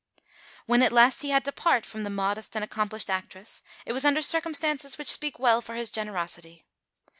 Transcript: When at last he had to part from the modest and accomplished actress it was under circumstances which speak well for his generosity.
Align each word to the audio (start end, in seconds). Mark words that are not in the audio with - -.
When 0.65 0.81
at 0.81 0.91
last 0.91 1.21
he 1.21 1.29
had 1.29 1.45
to 1.45 1.51
part 1.51 1.85
from 1.85 2.03
the 2.03 2.09
modest 2.09 2.55
and 2.55 2.63
accomplished 2.63 3.07
actress 3.07 3.61
it 3.85 3.93
was 3.93 4.03
under 4.03 4.23
circumstances 4.23 4.97
which 4.97 5.05
speak 5.07 5.37
well 5.37 5.61
for 5.61 5.75
his 5.75 5.91
generosity. 5.91 6.65